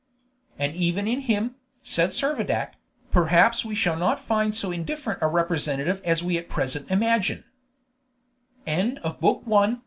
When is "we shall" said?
3.63-3.95